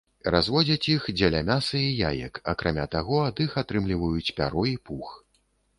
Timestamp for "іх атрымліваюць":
3.47-4.29